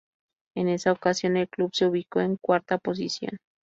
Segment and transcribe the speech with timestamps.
[0.55, 3.37] En esa ocasión, el club se ubicó en cuarta posición.